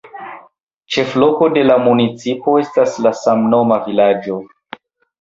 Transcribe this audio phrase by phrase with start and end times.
[0.95, 4.45] Ĉefloko de la municipo estas la samnoma vilaĝo.